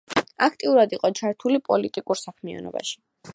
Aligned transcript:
აქტიურად 0.45 0.95
იყო 0.97 1.11
ჩართული 1.19 1.61
პოლიტიკურ 1.69 2.21
საქმიანობაში. 2.23 2.99